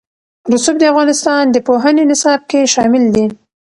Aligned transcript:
رسوب 0.53 0.75
د 0.79 0.83
افغانستان 0.91 1.43
د 1.49 1.57
پوهنې 1.67 2.03
نصاب 2.11 2.41
کې 2.49 2.71
شامل 2.73 3.03
دي. 3.15 3.25